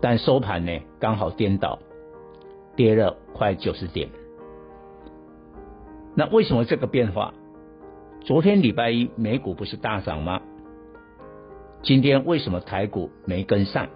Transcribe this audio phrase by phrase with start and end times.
[0.00, 1.78] 但收盘呢刚好颠倒，
[2.76, 4.08] 跌了快九十点。
[6.14, 7.34] 那为什么这个变化？
[8.20, 10.40] 昨天礼拜一美股不是大涨吗？
[11.82, 13.88] 今天为什么台股没跟上？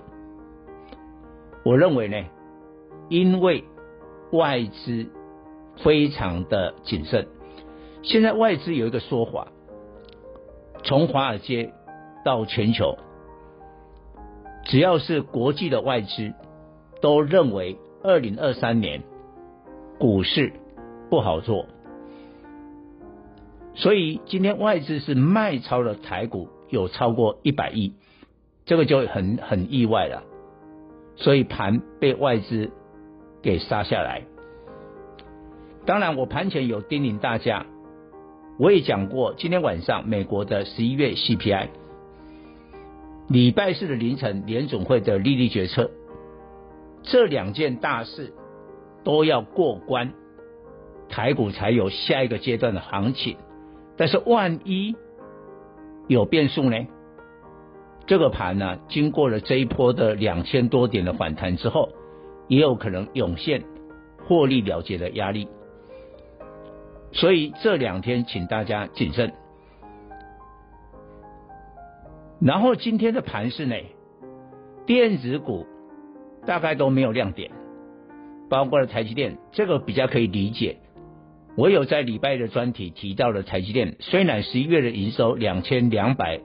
[1.65, 2.17] 我认为呢？
[3.09, 3.65] 因为
[4.31, 5.07] 外资
[5.83, 7.27] 非常的谨慎，
[8.03, 9.49] 现在外资有一个说法，
[10.85, 11.73] 从华尔街
[12.25, 12.97] 到全球，
[14.65, 16.33] 只要是国际的外资，
[17.01, 19.03] 都认为二零二三年
[19.99, 20.53] 股市
[21.11, 21.67] 不好做，
[23.75, 27.95] 所以今天外资是卖超了台股，有超过一百亿，
[28.65, 30.23] 这个就很很意外了，
[31.17, 32.71] 所以盘被外资。
[33.43, 34.23] 给杀下来。
[35.85, 37.67] 当然，我盘前有叮咛大家，
[38.57, 41.67] 我也讲过，今天晚上美国的十一月 CPI，
[43.33, 45.91] 礼拜四的凌晨联总会的利率决策，
[47.03, 48.35] 这两件大事
[49.05, 50.13] 都要过关，
[51.09, 53.39] 台股才有下一个阶段的行情。
[53.97, 54.95] 但是万一
[56.09, 56.87] 有变数呢？
[58.07, 61.89] 这个盘呢，经过了这一波的两千多点的反弹之后。
[62.49, 63.63] 也有可能涌现
[64.27, 65.49] 获利了结的压力，
[67.13, 69.33] 所以这两天请大家谨慎。
[72.45, 73.77] 然后今天的盘势呢，
[74.85, 75.67] 电子股
[76.45, 77.53] 大概都没有亮点，
[78.51, 80.79] 包括了台积电，这个比较可以理解。
[81.57, 86.41] 我有在礼拜的专题提到了台积电，虽然十一月的营收两千两百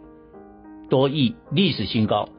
[0.90, 2.30] 多亿，历史新高。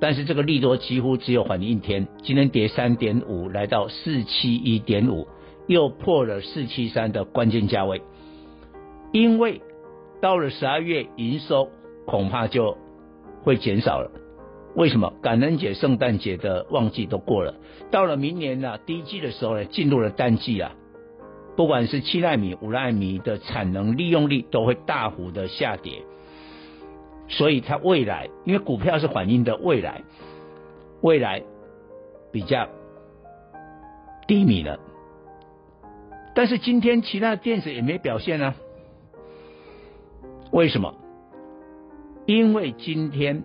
[0.00, 5.26] 但是这个利多几乎只有反应一天，今天跌三点五，来到四七一点五，
[5.68, 8.02] 又破了四七三的关键价位。
[9.12, 9.62] 因为
[10.20, 11.70] 到了十二月营收
[12.06, 12.76] 恐怕就
[13.42, 14.10] 会减少了。
[14.74, 15.12] 为什么？
[15.22, 17.54] 感恩节、圣诞节的旺季都过了，
[17.90, 20.72] 到了明年呢、啊，第一季的时候呢，进入了淡季啊。
[21.56, 26.02] 不管是七纳米、五纳米的产能利用率都会大幅的下跌。
[27.28, 30.02] 所以它未来，因为股票是反映的未来，
[31.00, 31.42] 未来
[32.32, 32.68] 比较
[34.26, 34.80] 低迷了。
[36.34, 38.56] 但是今天其他电子也没表现啊？
[40.50, 40.96] 为什么？
[42.26, 43.44] 因为今天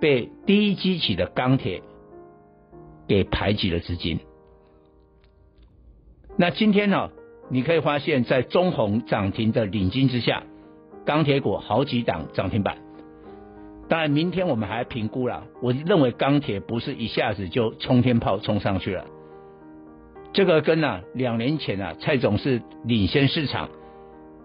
[0.00, 1.82] 被低基期的钢铁
[3.06, 4.20] 给排挤了资金。
[6.36, 7.10] 那今天呢、哦？
[7.50, 10.44] 你可以发现，在中鸿涨停的领军之下，
[11.04, 12.78] 钢铁股好几档涨停板。
[13.88, 15.44] 当然，明天我们还评估了。
[15.60, 19.04] 我认为钢铁不是一下子就冲天炮冲上去了。
[20.32, 23.68] 这个跟啊两年前啊蔡总是领先市场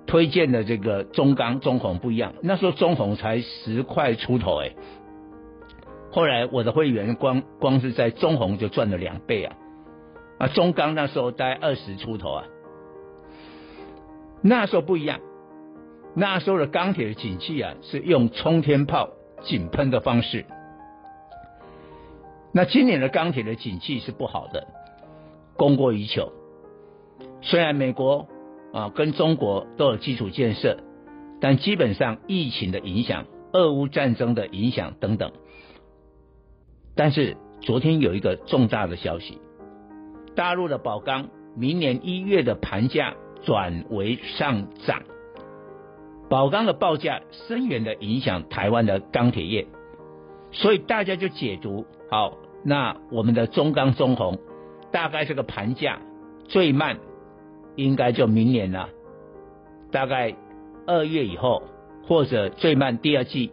[0.08, 2.34] 推荐的这个中钢中红不一样。
[2.42, 4.74] 那时候中红才十块出头哎，
[6.12, 9.56] 后来我的会员光光是在中红就赚了两倍啊
[10.38, 12.44] 啊中钢那时候大概二十出头啊。
[14.42, 15.20] 那时候不一样，
[16.14, 19.10] 那时候的钢铁的景气啊是用冲天炮。
[19.44, 20.46] 井喷的方式。
[22.52, 24.66] 那今年的钢铁的景气是不好的，
[25.56, 26.32] 供过于求。
[27.42, 28.28] 虽然美国
[28.76, 30.80] 啊跟中国都有基础建设，
[31.40, 35.32] 但基本上疫情的影响、俄乌战争的影响等等。
[36.94, 39.40] 但是昨天有一个重大的消息，
[40.36, 45.04] 大陆的宝钢明年一月的盘价转为上涨。
[46.30, 49.68] 宝钢的报价深远的影响台湾的钢铁业，
[50.52, 54.38] 所以大家就解读好，那我们的中钢中红
[54.92, 56.02] 大概这个盘价
[56.50, 56.98] 最慢
[57.76, 58.90] 应该就明年了，
[59.92, 60.36] 大概
[60.88, 61.64] 二月以后
[62.08, 63.52] 或者最慢第二季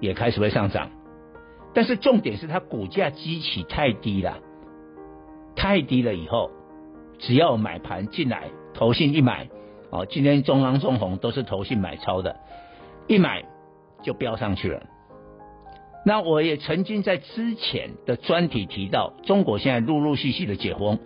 [0.00, 0.90] 也开始会上涨，
[1.74, 4.38] 但是重点是它股价基期太低了，
[5.54, 6.50] 太低了以后，
[7.18, 9.48] 只要买盘进来，投信一买，
[9.90, 12.36] 哦，今天中钢、中红都是投信买超的，
[13.06, 13.44] 一买
[14.02, 14.82] 就飙上去了。
[16.04, 20.98] 那我也曾经在之前的专题提到，中国现在陆陆续续的解封，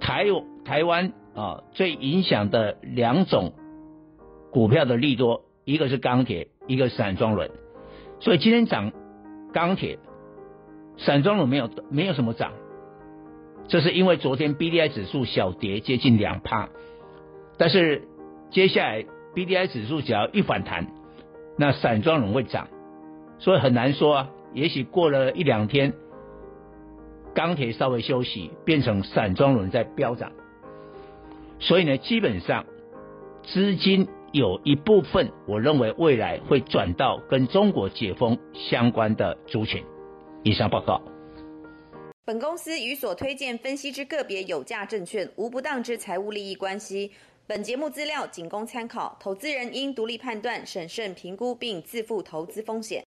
[0.00, 0.26] 台
[0.64, 3.52] 台湾啊最影响的两种
[4.52, 7.50] 股票的利多，一个是钢铁，一个是散装轮，
[8.20, 8.92] 所以今天涨
[9.52, 9.98] 钢铁，
[10.96, 12.52] 散装轮没有没有什么涨，
[13.66, 16.68] 这是因为昨天 BDI 指数小跌接近两趴，
[17.58, 18.02] 但是
[18.50, 19.04] 接下来
[19.34, 20.86] BDI 指数只要一反弹，
[21.58, 22.68] 那散装轮会涨。
[23.40, 25.92] 所以很难说啊，也许过了一两天，
[27.34, 30.30] 钢铁稍微休息，变成散装轮在飙涨。
[31.66, 32.66] 所以呢，基本上
[33.42, 39.82] 资金有一部分，我认为未来会转到跟中国解封相关的族群。
[40.42, 41.00] 以上报告。
[42.26, 47.10] 本公司与所推荐分析之个别有价证券无不当之财务利益关系。
[47.46, 53.02] 本节目资料仅供参考，投资人应独立判断、审慎评估并自负投资风险。